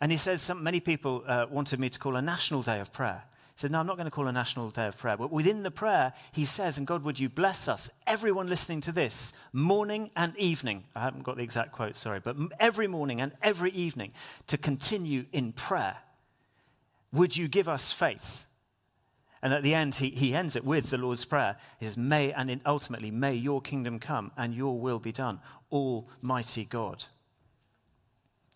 [0.00, 2.92] And he says, some, many people uh, wanted me to call a national day of
[2.92, 3.22] prayer.
[3.54, 5.16] He said, No, I'm not going to call a national day of prayer.
[5.16, 8.90] But within the prayer, he says, And God, would you bless us, everyone listening to
[8.90, 10.86] this, morning and evening.
[10.96, 14.10] I haven't got the exact quote, sorry, but every morning and every evening
[14.48, 15.98] to continue in prayer.
[17.12, 18.45] Would you give us faith?
[19.42, 21.56] And at the end, he, he ends it with the Lord's Prayer.
[21.78, 26.64] He says, May, and ultimately, may your kingdom come and your will be done, Almighty
[26.64, 27.04] God.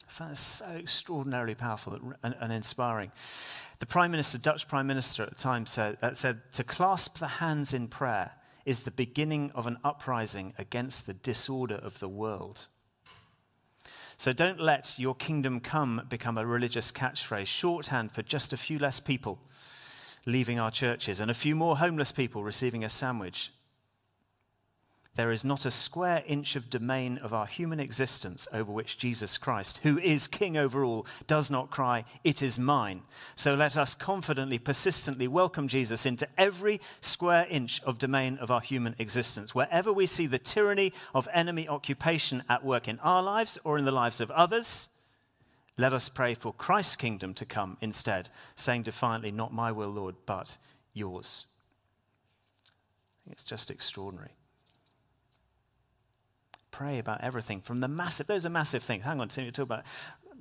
[0.08, 3.12] I found this so extraordinarily powerful and, and inspiring.
[3.78, 7.28] The Prime Minister, Dutch Prime Minister at the time, said, uh, said, To clasp the
[7.28, 8.32] hands in prayer
[8.64, 12.66] is the beginning of an uprising against the disorder of the world.
[14.16, 18.78] So don't let your kingdom come become a religious catchphrase, shorthand for just a few
[18.78, 19.38] less people
[20.26, 23.52] leaving our churches and a few more homeless people receiving a sandwich.
[25.16, 29.38] There is not a square inch of domain of our human existence over which Jesus
[29.38, 33.02] Christ, who is King over all, does not cry, It is mine.
[33.34, 38.60] So let us confidently, persistently welcome Jesus into every square inch of domain of our
[38.60, 39.54] human existence.
[39.54, 43.84] Wherever we see the tyranny of enemy occupation at work in our lives or in
[43.84, 44.88] the lives of others,
[45.80, 50.14] let us pray for Christ's kingdom to come instead, saying defiantly, Not my will, Lord,
[50.26, 50.58] but
[50.92, 51.46] yours.
[53.30, 54.32] It's just extraordinary.
[56.70, 59.04] Pray about everything from the massive, those are massive things.
[59.04, 59.84] Hang on, to talk about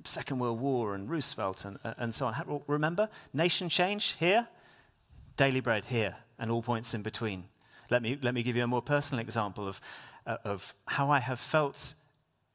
[0.04, 2.62] Second World War and Roosevelt and, and so on.
[2.66, 4.46] Remember, nation change here,
[5.38, 7.44] daily bread here, and all points in between.
[7.90, 9.80] Let me, let me give you a more personal example of,
[10.26, 11.94] uh, of how I have felt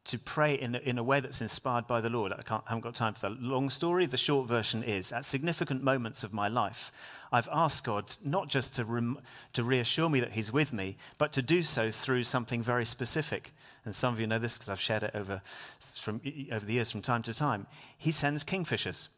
[0.06, 2.32] to pray in a, in a way that's inspired by the Lord.
[2.32, 4.06] I, I, haven't got time for the long story.
[4.06, 6.92] The short version is at significant moments of my life,
[7.32, 9.18] I've asked God not just to, rem,
[9.54, 13.52] to reassure me that He's with me, but to do so through something very specific.
[13.84, 15.42] And some of you know this because I've shared it over,
[15.80, 17.66] from, over the years from time to time.
[17.98, 19.10] He sends kingfishers.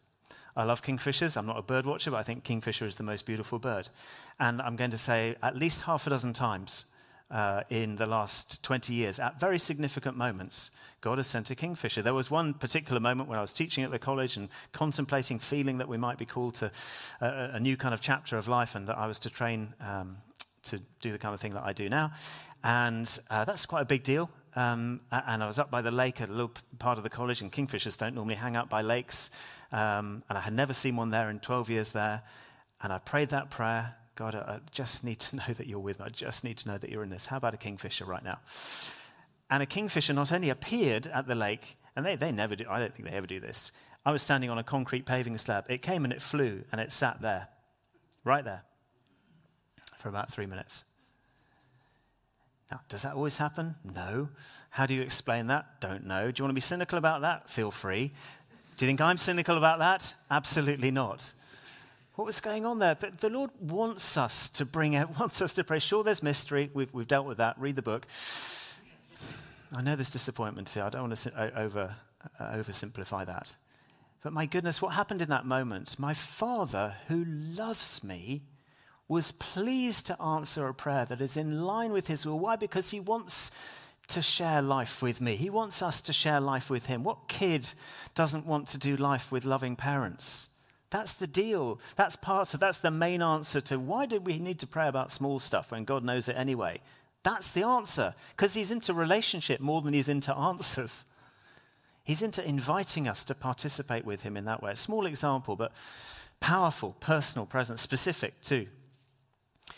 [0.56, 1.38] I love kingfishers.
[1.38, 3.89] I'm not a bird watcher, but I think kingfisher is the most beautiful bird.
[4.39, 6.86] And I'm going to say at least half a dozen times
[7.30, 10.72] uh, in the last 20 years at very significant moments.
[11.02, 12.02] God has sent a kingfisher.
[12.02, 15.78] There was one particular moment when I was teaching at the college and contemplating, feeling
[15.78, 16.72] that we might be called to
[17.22, 20.18] a, a new kind of chapter of life and that I was to train um,
[20.63, 22.12] to do the kind of thing that I do now.
[22.63, 24.30] And uh, that's quite a big deal.
[24.56, 27.42] Um, and I was up by the lake at a little part of the college,
[27.42, 29.30] and kingfishers don't normally hang out by lakes.
[29.72, 32.24] Um, and I had never seen one there in 12 years there.
[32.82, 36.08] And I prayed that prayer God, I just need to know that you're with me.
[36.08, 37.27] I just need to know that you're in this.
[37.27, 38.39] How about a kingfisher right now?
[39.49, 42.80] And a kingfisher not only appeared at the lake, and they, they never do, I
[42.80, 43.71] don't think they ever do this.
[44.06, 45.65] I was standing on a concrete paving slab.
[45.69, 47.47] It came and it flew and it sat there,
[48.23, 48.63] right there,
[49.97, 50.84] for about three minutes.
[52.71, 53.75] Now, does that always happen?
[53.84, 54.30] No.
[54.71, 55.80] How do you explain that?
[55.80, 56.32] Don't know.
[56.32, 57.49] Do you want to be cynical about that?
[57.49, 58.12] Feel free.
[58.77, 60.13] Do you think I'm cynical about that?
[60.30, 61.32] Absolutely not.
[62.17, 62.95] What was going on there?
[62.95, 65.77] The, the, Lord wants us to bring out, wants us to pray.
[65.77, 66.71] Sure, there's mystery.
[66.73, 67.60] We've, we've dealt with that.
[67.60, 68.08] Read the book.
[69.71, 70.82] I know there's disappointment here.
[70.82, 71.95] I don't want to over,
[72.39, 73.56] uh, oversimplify that.
[74.23, 75.99] But my goodness, what happened in that moment?
[75.99, 78.41] My Father, who loves me,
[79.08, 82.39] was pleased to answer a prayer that is in line with His will.
[82.39, 82.56] Why?
[82.56, 83.51] Because He wants
[84.08, 85.36] to share life with me.
[85.36, 87.03] He wants us to share life with Him.
[87.03, 87.71] What kid
[88.15, 90.49] doesn't want to do life with loving parents?
[90.89, 91.80] That's the deal.
[91.95, 95.12] That's part of that's the main answer to why do we need to pray about
[95.12, 96.80] small stuff when God knows it anyway?
[97.23, 98.13] That's the answer.
[98.36, 101.06] Because he's into relationship more than he's into answers.
[102.06, 104.71] He's into inviting us to participate with him in that way.
[104.71, 105.73] A small example, but
[106.39, 108.67] powerful, personal, present, specific too.
[109.69, 109.73] I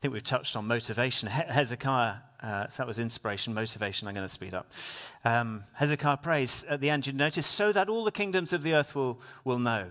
[0.00, 1.28] think we've touched on motivation.
[1.28, 4.06] Hezekiah, uh, so that was inspiration, motivation.
[4.06, 4.70] I'm going to speed up.
[5.24, 8.74] Um, Hezekiah prays at the end, you notice, so that all the kingdoms of the
[8.74, 9.90] earth will, will know.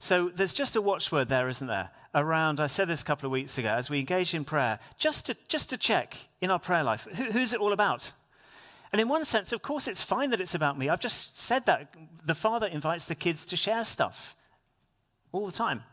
[0.00, 1.90] So there's just a watchword there, isn't there?
[2.14, 5.26] Around, I said this a couple of weeks ago, as we engage in prayer, just
[5.26, 8.12] to, just to check in our prayer life, who, who's it all about?
[8.92, 10.88] And in one sense, of course, it's fine that it's about me.
[10.88, 11.94] I've just said that.
[12.24, 14.34] The father invites the kids to share stuff
[15.32, 15.84] all the time.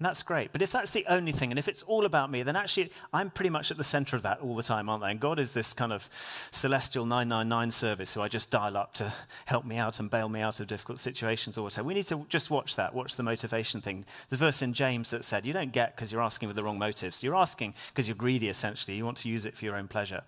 [0.00, 0.50] And that's great.
[0.50, 3.28] But if that's the only thing, and if it's all about me, then actually I'm
[3.28, 5.10] pretty much at the center of that all the time, aren't I?
[5.10, 6.08] And God is this kind of
[6.50, 9.12] celestial 999 service who I just dial up to
[9.44, 11.86] help me out and bail me out of difficult situations or whatever.
[11.86, 14.06] We need to just watch that, watch the motivation thing.
[14.32, 16.78] A verse in James that said, You don't get because you're asking with the wrong
[16.78, 17.22] motives.
[17.22, 18.96] You're asking because you're greedy, essentially.
[18.96, 20.22] You want to use it for your own pleasure.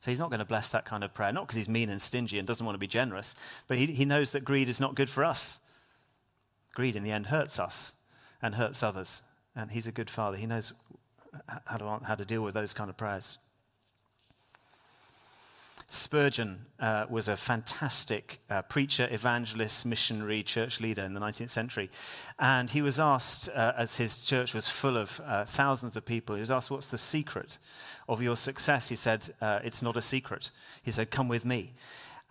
[0.00, 2.00] So he's not going to bless that kind of prayer, not because he's mean and
[2.00, 3.34] stingy and doesn't want to be generous,
[3.66, 5.58] but he, he knows that greed is not good for us.
[6.72, 7.94] Greed in the end hurts us
[8.42, 9.22] and hurts others.
[9.54, 10.36] And he's a good father.
[10.36, 10.72] He knows
[11.66, 13.38] how to, how to deal with those kind of prayers.
[15.88, 21.90] Spurgeon uh, was a fantastic uh, preacher, evangelist, missionary, church leader in the 19th century.
[22.38, 26.34] And he was asked, uh, as his church was full of uh, thousands of people,
[26.34, 27.58] he was asked, What's the secret
[28.08, 28.88] of your success?
[28.88, 30.50] He said, uh, It's not a secret.
[30.82, 31.74] He said, Come with me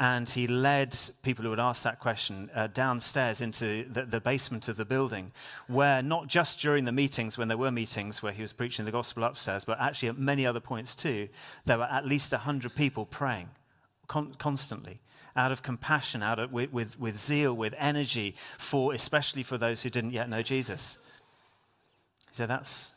[0.01, 4.67] and he led people who would ask that question uh, downstairs into the, the, basement
[4.67, 5.31] of the building,
[5.67, 8.91] where not just during the meetings, when there were meetings where he was preaching the
[8.91, 11.29] gospel upstairs, but actually at many other points too,
[11.65, 13.47] there were at least 100 people praying
[14.07, 15.01] con- constantly
[15.35, 19.83] out of compassion, out of, with, with, with zeal, with energy, for, especially for those
[19.83, 20.97] who didn't yet know Jesus.
[22.31, 22.91] Said, that's,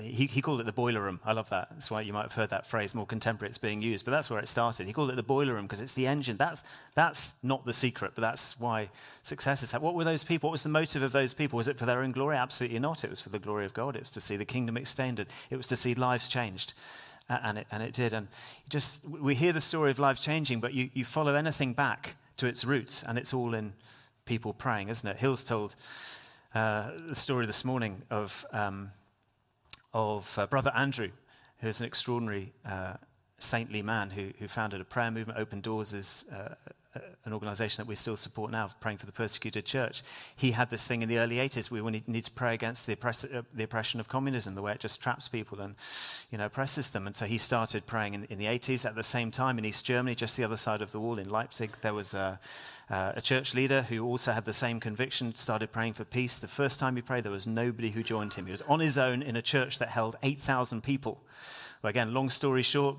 [0.00, 1.20] he, he, called it the boiler room.
[1.24, 1.68] I love that.
[1.70, 3.50] That's why you might have heard that phrase more contemporary.
[3.50, 4.86] It's being used, but that's where it started.
[4.86, 6.36] He called it the boiler room because it's the engine.
[6.36, 6.62] That's,
[6.94, 8.90] that's not the secret, but that's why
[9.22, 9.72] success is.
[9.72, 10.48] What were those people?
[10.48, 11.56] What was the motive of those people?
[11.56, 12.36] Was it for their own glory?
[12.36, 13.04] Absolutely not.
[13.04, 13.96] It was for the glory of God.
[13.96, 15.28] It was to see the kingdom extended.
[15.50, 16.74] It was to see lives changed.
[17.28, 18.12] And, it, and it did.
[18.12, 18.28] And
[18.68, 22.46] just we hear the story of life changing, but you, you follow anything back to
[22.46, 23.72] its roots, and it's all in
[24.24, 25.18] people praying, isn't it?
[25.18, 25.76] Hills told
[26.54, 28.44] uh, the story this morning of.
[28.52, 28.90] Um,
[29.94, 31.10] of uh, Brother Andrew,
[31.58, 32.94] who's an extraordinary uh,
[33.38, 36.54] saintly man who, who founded a prayer movement, Open Doors is uh,
[37.24, 40.02] an organization that we still support now, praying for the persecuted church.
[40.36, 43.24] He had this thing in the early 80s we need to pray against the, oppress-
[43.24, 45.74] uh, the, oppression of communism, the way it just traps people and
[46.30, 47.06] you know, oppresses them.
[47.06, 48.84] And so he started praying in, in, the 80s.
[48.84, 51.30] At the same time, in East Germany, just the other side of the wall in
[51.30, 52.38] Leipzig, there was a,
[52.90, 56.38] uh, a church leader who also had the same conviction, started praying for peace.
[56.38, 58.46] The first time he prayed, there was nobody who joined him.
[58.46, 61.22] He was on his own in a church that held 8,000 people
[61.82, 62.96] Well, again, long story short,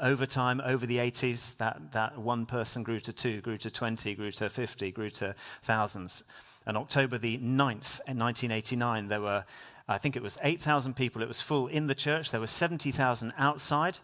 [0.00, 4.14] over time, over the 80s, that, that one person grew to two, grew to 20,
[4.14, 6.24] grew to 50, grew to thousands.
[6.64, 9.44] And October the 9th, in 1989, there were,
[9.86, 11.20] I think it was 8,000 people.
[11.20, 12.30] It was full in the church.
[12.30, 13.98] There were 70,000 outside.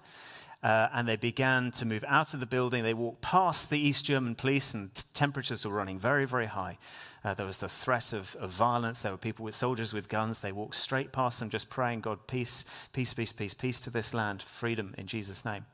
[0.60, 2.82] Uh, and they began to move out of the building.
[2.82, 6.78] They walked past the East German police, and temperatures were running very, very high.
[7.24, 9.00] Uh, there was the threat of, of, violence.
[9.00, 10.40] There were people with soldiers with guns.
[10.40, 14.12] They walked straight past them, just praying, God, peace, peace, peace, peace, peace to this
[14.12, 15.66] land, freedom in Jesus' name.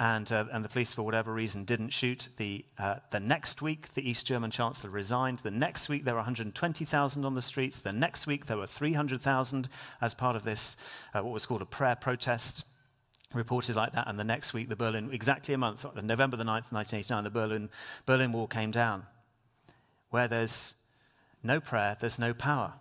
[0.00, 2.28] And, uh, and the police, for whatever reason, didn't shoot.
[2.38, 5.40] The, uh, the next week, the East German Chancellor resigned.
[5.40, 7.78] The next week, there were 120,000 on the streets.
[7.78, 9.68] The next week, there were 300,000
[10.00, 10.76] as part of this,
[11.12, 12.64] uh, what was called a prayer protest
[13.34, 14.08] reported like that.
[14.08, 17.70] And the next week, the Berlin, exactly a month, November the 9th, 1989, the Berlin,
[18.06, 19.04] Berlin Wall came down.
[20.10, 20.74] Where there's
[21.42, 22.74] no prayer, there's no power.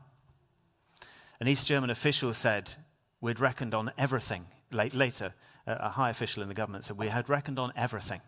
[1.40, 2.76] An East German official said,
[3.20, 4.48] We'd reckoned on everything.
[4.72, 5.34] Later,
[5.66, 8.22] a high official in the government said, We had reckoned on everything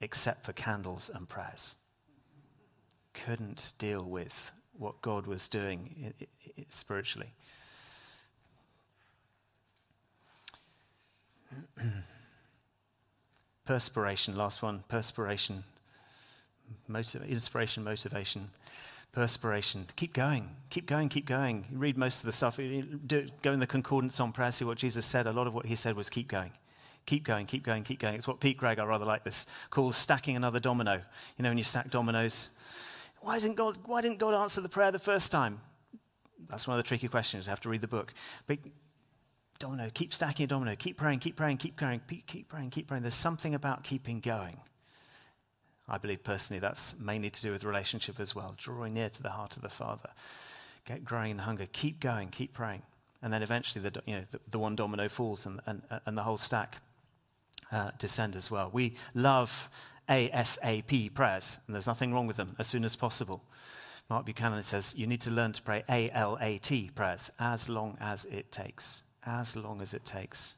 [0.00, 1.74] except for candles and prayers.
[3.12, 6.12] Couldn't deal with what God was doing
[6.68, 7.32] spiritually.
[13.66, 15.64] perspiration, last one, perspiration,
[16.88, 18.50] motiv- inspiration, motivation,
[19.12, 19.86] perspiration.
[19.96, 21.64] Keep going, keep going, keep going.
[21.70, 24.78] You read most of the stuff, do, go in the concordance on prayer, see what
[24.78, 25.26] Jesus said.
[25.26, 26.52] A lot of what he said was keep going.
[27.06, 28.16] Keep going, keep going, keep going.
[28.16, 31.00] It's what Pete Greig, I rather like this, calls stacking another domino.
[31.38, 32.50] You know, when you stack dominoes,
[33.20, 35.60] why didn't God, why didn't God answer the prayer the first time?
[36.48, 37.46] That's one of the tricky questions.
[37.46, 38.12] You have to read the book.
[38.46, 38.58] But
[39.58, 43.02] domino, keep stacking a domino, keep praying, keep praying, keep praying, keep praying, keep praying.
[43.02, 44.58] There's something about keeping going.
[45.88, 49.30] I believe personally that's mainly to do with relationship as well, drawing near to the
[49.30, 50.10] heart of the Father.
[50.84, 52.82] Get growing in hunger, keep going, keep praying.
[53.22, 56.22] And then eventually the, you know, the, the one domino falls and, and, and the
[56.22, 56.78] whole stack
[57.72, 58.70] uh, descend as well.
[58.72, 59.70] We love
[60.08, 63.42] ASAP prayers, and there's nothing wrong with them as soon as possible.
[64.08, 68.52] Mark Buchanan says you need to learn to pray ALAT prayers as long as it
[68.52, 70.54] takes as long as it takes.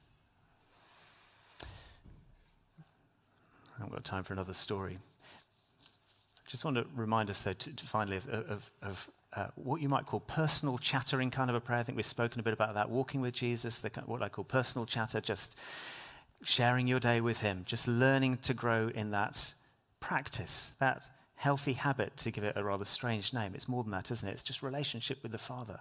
[1.63, 1.67] I
[3.79, 4.99] haven't got time for another story.
[6.47, 9.81] I just want to remind us, though, to, to finally, of, of, of uh, what
[9.81, 11.79] you might call personal chattering kind of a prayer.
[11.79, 12.91] I think we've spoken a bit about that.
[12.91, 15.57] Walking with Jesus, the, what I call personal chatter, just
[16.43, 19.55] sharing your day with Him, just learning to grow in that
[20.01, 23.53] practice, that healthy habit, to give it a rather strange name.
[23.55, 24.33] It's more than that, isn't it?
[24.33, 25.81] It's just relationship with the Father.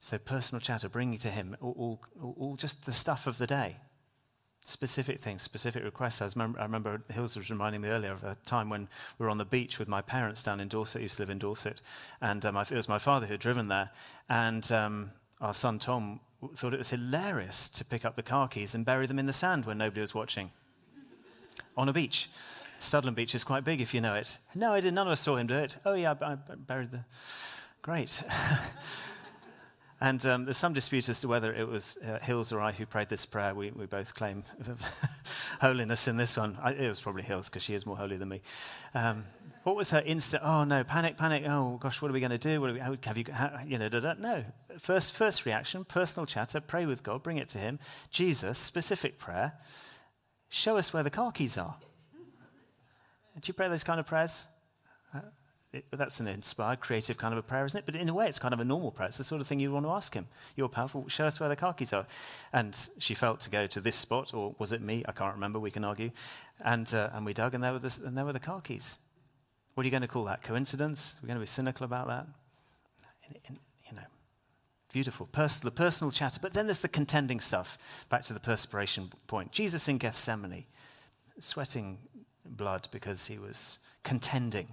[0.00, 3.76] So, personal chatter, bringing to Him all, all, all, just the stuff of the day,
[4.64, 6.20] specific things, specific requests.
[6.20, 9.30] I remember, I remember Hills was reminding me earlier of a time when we were
[9.30, 11.00] on the beach with my parents down in Dorset.
[11.00, 11.80] I used to live in Dorset.
[12.20, 13.90] And um, it was my father who had driven there.
[14.28, 16.20] And um, our son Tom
[16.54, 19.32] thought it was hilarious to pick up the car keys and bury them in the
[19.32, 20.50] sand when nobody was watching
[21.76, 22.28] on a beach.
[22.80, 24.38] Studland Beach is quite big if you know it.
[24.54, 24.94] No, I didn't.
[24.94, 25.76] None of us saw him do it.
[25.84, 27.04] Oh, yeah, I, I buried the.
[27.82, 28.22] Great.
[30.00, 32.84] And um, there's some dispute as to whether it was uh, Hills or I who
[32.84, 33.54] prayed this prayer.
[33.54, 34.44] We, we both claim
[35.60, 36.58] holiness in this one.
[36.62, 38.42] I, it was probably Hills because she is more holy than me.
[38.92, 39.24] Um,
[39.62, 40.42] what was her instant?
[40.44, 41.44] Oh no, panic, panic.
[41.48, 42.60] Oh gosh, what are we going to do?
[42.60, 44.14] What we, how, have you, how, you know, da, da.
[44.18, 44.44] no.
[44.78, 46.60] First, first reaction, personal chatter.
[46.60, 47.78] Pray with God, bring it to Him.
[48.10, 49.54] Jesus, specific prayer.
[50.50, 51.76] Show us where the car keys are.
[53.40, 54.46] Do you pray those kind of prayers?
[55.76, 57.84] It, that's an inspired, creative kind of a prayer, isn't it?
[57.84, 59.08] But in a way, it's kind of a normal prayer.
[59.08, 60.26] It's the sort of thing you want to ask him.
[60.56, 61.06] You're powerful.
[61.08, 62.06] Show us where the keys are.
[62.50, 65.04] And she felt to go to this spot, or was it me?
[65.06, 65.58] I can't remember.
[65.58, 66.12] We can argue.
[66.64, 68.98] And, uh, and we dug, and there, were the, and there were the keys.
[69.74, 70.42] What are you going to call that?
[70.42, 71.16] Coincidence?
[71.20, 72.26] We're going to be cynical about that?
[73.28, 73.58] In, in,
[73.90, 74.06] you know,
[74.90, 75.26] beautiful.
[75.26, 76.38] Pers- the personal chatter.
[76.40, 77.76] But then there's the contending stuff.
[78.08, 79.52] Back to the perspiration point.
[79.52, 80.64] Jesus in Gethsemane,
[81.38, 81.98] sweating
[82.46, 84.68] blood because he was contending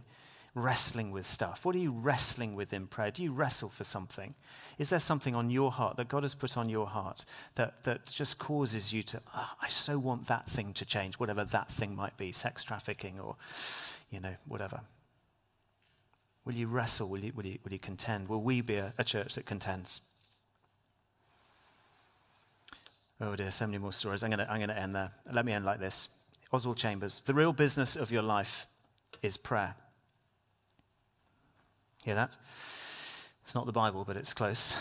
[0.56, 1.66] wrestling with stuff?
[1.66, 3.12] What are you wrestling with in prayer?
[3.12, 4.36] Do you wrestle for something?
[4.78, 8.06] Is there something on your heart that God has put on your heart that, that
[8.06, 11.96] just causes you to, oh, I so want that thing to change, whatever that thing
[11.96, 13.36] might be, sex trafficking or,
[14.12, 14.82] you know, whatever?
[16.46, 17.08] Will you wrestle?
[17.08, 18.28] Will you, will you, will you contend?
[18.28, 20.02] Will we be a, a church that contends?
[23.22, 24.24] Oh dear, so many more stories.
[24.24, 25.12] I'm going to I'm going to end there.
[25.32, 26.10] Let me end like this.
[26.52, 27.22] Oswald Chambers.
[27.26, 28.68] The real business of your life
[29.22, 29.76] is prayer.
[32.04, 32.32] Hear that?
[33.44, 34.76] It's not the Bible, but it's close.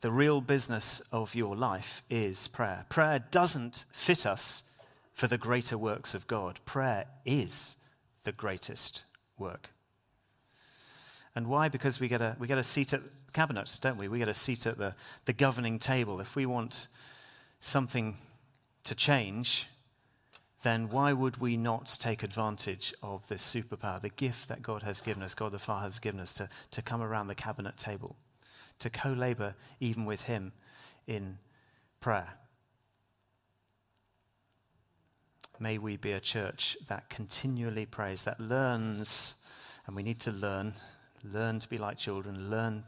[0.00, 2.86] The real business of your life is prayer.
[2.88, 4.62] Prayer doesn't fit us
[5.12, 6.60] for the greater works of God.
[6.64, 7.76] Prayer is
[8.24, 9.04] the greatest
[9.36, 9.68] work.
[11.34, 11.68] And why?
[11.68, 14.08] Because we get a, we get a seat at the cabinet, don't we?
[14.08, 14.94] We get a seat at the,
[15.26, 16.20] the governing table.
[16.20, 16.88] If we want
[17.60, 18.16] something
[18.84, 19.66] to change,
[20.62, 25.00] then why would we not take advantage of this superpower, the gift that God has
[25.00, 28.16] given us, God the Father has given us, to, to come around the cabinet table,
[28.78, 30.52] to co labor even with Him
[31.06, 31.38] in
[32.00, 32.34] prayer?
[35.58, 39.34] May we be a church that continually prays, that learns,
[39.86, 40.74] and we need to learn
[41.32, 42.84] learn to be like children, learn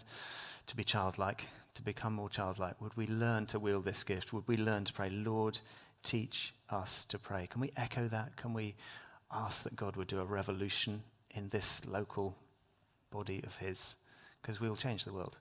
[0.67, 2.81] to be childlike, to become more childlike?
[2.81, 4.33] Would we learn to wield this gift?
[4.33, 5.61] Would we learn to pray, Lord,
[6.03, 7.47] teach us to pray?
[7.47, 8.37] Can we echo that?
[8.37, 8.75] Can we
[9.33, 12.37] ask that God would do a revolution in this local
[13.11, 13.97] body of His?
[14.41, 15.39] Because we'll change the world.